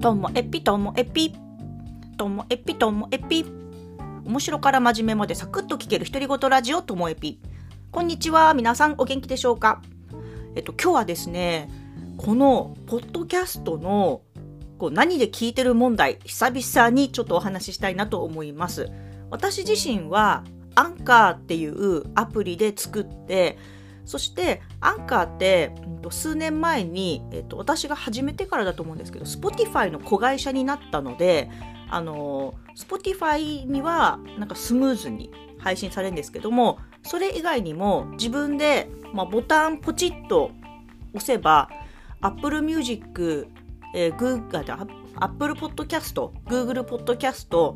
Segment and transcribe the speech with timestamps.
[0.00, 1.34] ともえぴともえぴ
[2.16, 3.44] ともえぴともえぴ
[4.24, 7.38] 面白から真面目までサクッと聞ける独り言ラジオともえぴ
[7.90, 9.82] こんにちは皆さんお元気でしょうか？
[10.56, 11.68] えっと今日はですね
[12.16, 14.22] このポッドキャストの
[14.78, 18.88] こう何で聞いてる問題久々にちょっとお話ししたいなと思います。
[19.28, 20.44] 私自身は
[20.76, 23.58] アンカーっていうアプリで作って
[24.04, 25.72] そしてアンカーって
[26.10, 31.50] 数年前に、えっと、私が始めてからだと思うんですけど Spotify の子会社になったので
[31.90, 40.50] あの Spotify にはなんかスムーズに配信されるんですけどもそれ以外にも自分で、まあ、ボタンポチッと
[41.14, 41.68] 押せば
[42.20, 43.48] Apple Music、
[43.94, 47.74] えー、Google、Apple Podcast、Google Podcast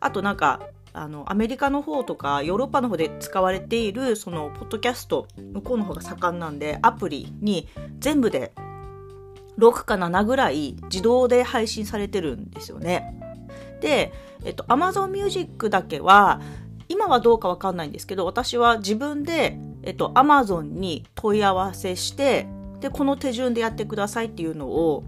[0.00, 0.60] あとなんか
[0.96, 8.52] あのアメリカの方とかヨーロッパの方で使われているそのポッドキャスト向こうの方が盛んなんでアプリに全部で
[9.58, 13.20] 6か7ぐらい自動で配信されてるんですよね。
[13.80, 14.12] で、
[14.44, 16.40] えっと、Amazon Music だけは
[16.88, 22.48] 今はどうかわかんないんですけど私は自分で、えっと、Amazon に問い合わせして
[22.80, 25.04] でこの手順でやってくださいっていうのを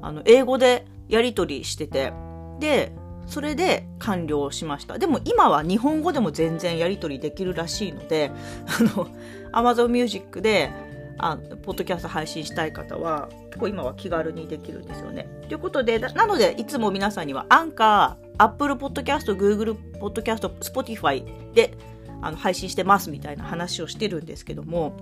[0.00, 2.12] あの英語でやり取りしてて
[2.60, 2.92] で
[3.28, 4.98] それで完了しました。
[4.98, 8.32] でも今は日本語でも全然やり取りできるらしいので、
[8.66, 9.06] あの、
[9.52, 10.70] Amazon Music で、
[11.18, 15.28] あポッドキャスト配信したい方は、結構今は気軽にできるんですよね。
[15.48, 21.76] ということで、なので、いつも皆さんには、アンカー、Apple Podcast、Google Podcast、Spotify で
[22.22, 24.96] あの配信してますみたいな話をしてるんですけども、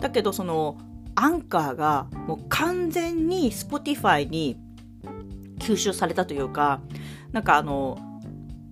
[0.00, 0.78] だけど、その、
[1.16, 4.58] アンカーがもう完全に Spotify に
[5.64, 6.80] 吸収されたというか、
[7.32, 7.98] なんかあの、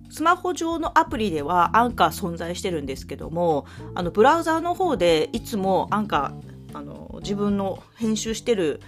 [0.09, 8.81] スマホ上のアプリではアンカー存在してるんですけども、あの、ブラウザーの方でいつもアンカー、あの、自分の編集してる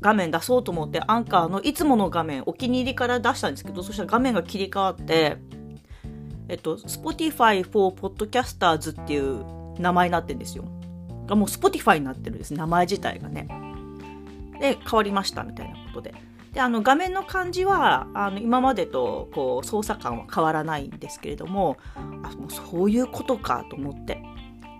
[0.00, 5.36] 画面出そうと思ってアンカーのいつもの画面お気に入りから出したんですけどそしたら画面が切り替わって
[6.48, 9.44] えっと Spotify for Podcasters っていう
[9.80, 10.64] 名前になってるんですよ。
[11.26, 12.54] がもう Spotify になってるんです。
[12.54, 13.48] 名前自体がね。
[14.60, 16.14] で変わりましたみたいなことで。
[16.56, 24.22] であの画面の感じはあの今までとこう操作感は変わらないんですけれどもあもうそういうことかと思って。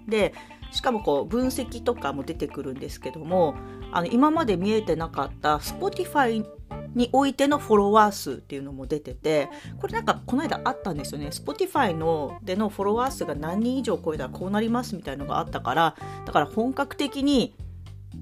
[0.08, 0.32] で
[0.72, 3.54] しかもこう分析とかも出てくるんですけども
[3.92, 6.46] あの今まで見えてなかった Spotify
[6.94, 11.26] においてのフォロワー数っていうのも出ててこれなんかこの間あったんですよね。
[11.26, 15.94] Spotify のでのフォロワー数が何人以上超えたらこうなりますみたいのがあったから
[16.24, 17.54] だから本格的に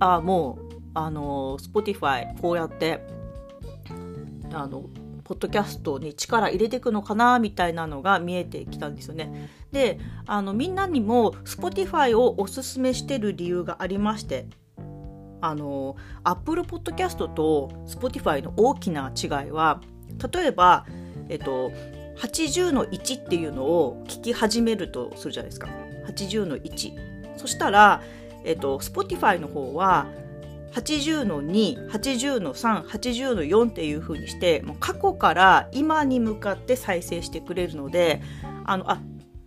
[0.01, 3.24] あもうあの Spotify こうやって
[4.55, 4.89] あの
[5.25, 9.51] ポッドキャストに力入れていくのかなみたいなのが見えてきたんですよね。
[9.73, 14.47] であのみんなにも Spotify をおすすめしてる理由がありまして
[15.41, 19.81] あの Apple Podcast と Spotify の大きな違いは
[20.33, 20.87] 例えば、
[21.29, 21.71] えっと、
[22.19, 25.69] 80の1っていうのを聞き始めるとするじゃないですか。
[26.07, 27.37] 80の1。
[27.37, 28.03] そしたら、
[28.45, 30.07] えっと、Spotify の方は
[30.75, 38.21] 80の2、80の3、80の4っていう風にして、もう過去から今に向かって再生してくれるので、
[38.65, 39.01] あの、あ、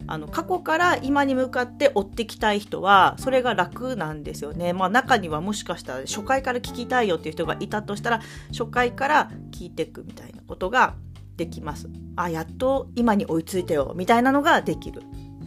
[0.09, 4.71] あの過去から今に向かって追ってきたい人はそれが楽なんですよね。
[4.71, 8.21] まあ中にはもしかしたら初回から聞きたいよっていう人がいたとしたら
[8.51, 10.95] 初回から聞いていくみたいなことが
[11.35, 11.89] できます。
[12.15, 15.01] あ、やっと今に追いついたよみたいなのができる。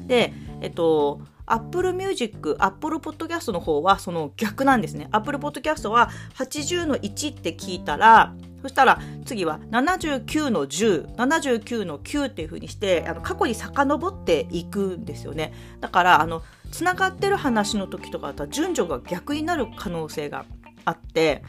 [0.06, 1.22] で、えっと、
[1.52, 5.08] Apple Music、Apple Podcast の方はその逆なんですね。
[5.12, 15.52] Apple Podcast は80の1って聞いたら、そしたら次は79の10、79の9っていう風にして、あの過去に遡っていくんですよね。
[15.80, 20.44] だから、あの、つながってる話の時とかだったら順序が逆になる可能性が
[20.84, 21.42] あって、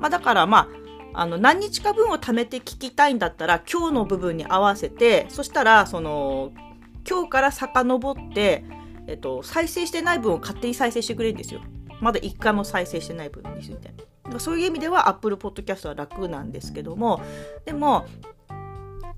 [0.00, 0.68] まあだからま
[1.14, 6.52] あ、あの何日か分を貯めて聞きたいんだったら今日の部分に合わせてそしたらその
[7.08, 8.64] 今日から遡って
[9.06, 11.60] えっと、再生してない分を勝手に再生してくれるんですよ。
[12.00, 13.94] まだ1回も再生してない分について。
[14.38, 17.20] そういう意味では Apple Podcast は楽なんですけども、
[17.64, 18.06] でも、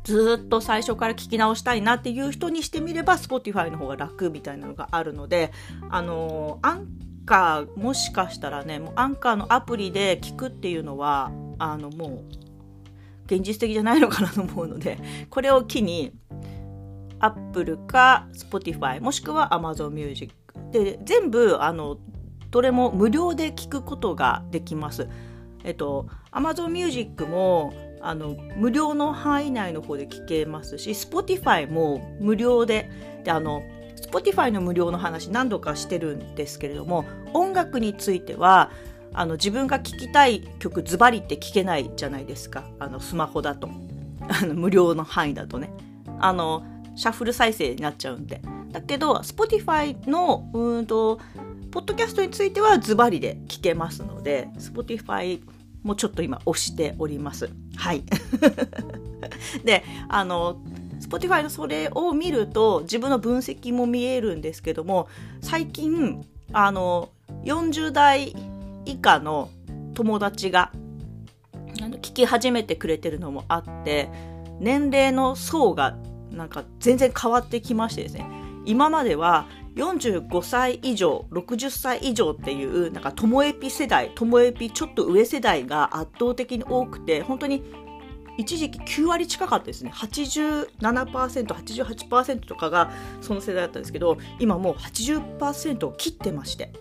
[0.04, 5.52] ずっと最初から聞き直したいなっていう人にしてみれば Spotify の方が楽みたいなのがあるので、
[5.90, 6.86] あの、アン
[7.26, 12.24] カーもしかしたらね、もうアンカーのアプリで聞くっていうのは、あのもう
[13.26, 14.98] 現実的じゃないのかなと思うので、
[15.28, 16.12] これを機に
[17.20, 20.34] Apple か Spotify もしくは Amazon Music
[20.72, 21.98] で全部あの
[22.50, 25.08] どれも無料で聞くことができます。
[25.64, 32.90] えっと Amazon Music もあの無料の範囲内の方で聞けますし Spotify も無料で。
[33.24, 33.62] であの
[33.96, 37.04] Spotify の無料の話何度かしてるんですけれども
[37.34, 38.70] 音楽については
[39.12, 42.64] あの自分が聴きたい曲ズバリって聴けないじゃないですか。
[42.78, 43.68] あのスマホだと。
[44.28, 45.72] あの無料の範囲だとね。
[46.20, 46.62] あの
[46.98, 48.42] シャッフル再生になっちゃうんで。
[48.72, 51.20] だけど Spotify のうんと
[51.70, 55.40] ポッドキャストについてはズバリで聞けますので Spotify
[55.84, 57.50] もちょっと今押しております。
[57.76, 58.02] はい。
[59.64, 60.60] であの
[61.00, 65.08] Spotify のそれを見ると自分の分析も見えるんですけども
[65.40, 67.10] 最近あの
[67.44, 68.34] 40代
[68.84, 69.50] 以下の
[69.94, 70.72] 友達が
[71.76, 74.10] 聞き始めてくれてるのもあって
[74.58, 75.96] 年齢の層が
[76.38, 78.26] なんか全然変わってきましてですね。
[78.64, 79.46] 今までは
[79.76, 87.62] 45歳以上60歳以上っていうなんかともエピ世代ともエピちょっと上世代が圧倒的に多くて本当に
[88.36, 89.90] 一時期9割近かったですね。
[89.94, 92.90] 87%88% とかが
[93.20, 96.72] その世代だったんですけど今もう80%を切ってまして。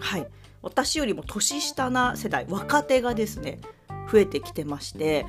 [0.00, 0.26] はい。
[0.62, 3.58] 私よりも年下な世代若手がですね
[4.10, 5.26] 増えてきてまして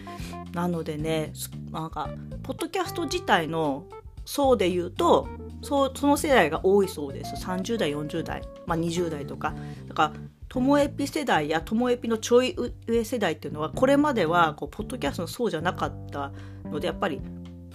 [0.54, 1.34] なのでね
[1.72, 2.10] なんか
[2.44, 3.86] ポッドキャスト自体の
[4.26, 5.28] 層で言うと
[5.62, 7.36] そその世代が多いそうです。
[7.36, 9.56] 30代40代、まあ、20代とか。
[9.88, 10.14] だから
[10.50, 12.56] ともエピ世代やともエピのちょい
[12.86, 16.32] 上世代っていうのはこれまではこうポッドキャストのそうじゃなかった
[16.66, 17.22] のでやっぱり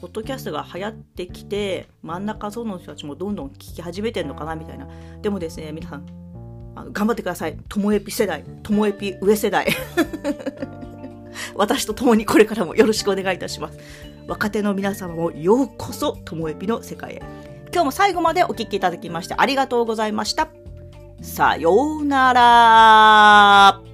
[0.01, 4.87] ポッドキャストが流行ってきて真ん中層の人たちもどんどん聞き始めてるのかなみたいな。
[5.21, 6.07] でもですね皆さん
[6.93, 7.59] 頑張ってください。
[7.69, 9.67] ともエピ世代ともエピ上世代。
[11.59, 13.79] 私と共にこれからもよろしくお願いいたします。
[14.27, 17.23] 若手の皆様もようこそともえびの世界へ。
[17.73, 20.49] 今日も最後までお聴きいただきましてありがとうございました。
[21.21, 23.88] さようなら。